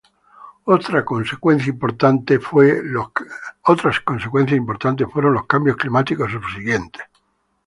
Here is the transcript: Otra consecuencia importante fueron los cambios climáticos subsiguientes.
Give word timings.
Otra 0.75 0.99
consecuencia 1.05 1.69
importante 1.69 2.33
fueron 2.39 2.91
los 2.91 5.43
cambios 5.45 5.77
climáticos 5.77 6.31
subsiguientes. 6.31 7.03